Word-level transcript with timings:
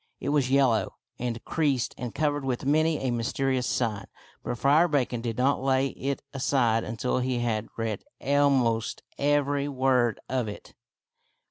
It 0.19 0.29
was 0.29 0.49
yellow 0.49 0.95
and 1.19 1.45
creased 1.45 1.93
and 1.95 2.15
covered 2.15 2.43
with 2.43 2.65
many 2.65 2.97
a 2.97 3.11
mysterious 3.11 3.67
sign, 3.67 4.05
but 4.43 4.57
Friar 4.57 4.87
Bacon 4.87 5.21
did 5.21 5.37
not 5.37 5.61
lay 5.61 5.89
it 5.89 6.23
aside 6.33 6.83
until 6.83 7.19
he 7.19 7.37
had 7.37 7.67
read 7.77 8.03
almost 8.19 9.03
every 9.19 9.67
word 9.67 10.19
of 10.27 10.47
it. 10.47 10.73